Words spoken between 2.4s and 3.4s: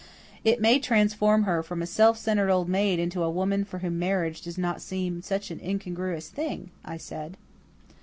old maid into a